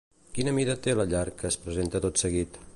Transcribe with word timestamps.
Quina 0.37 0.53
mida 0.59 0.75
té 0.87 0.95
la 1.01 1.05
llar 1.11 1.23
que 1.41 1.51
es 1.53 1.61
presenta 1.67 2.05
tot 2.07 2.25
seguit? 2.27 2.63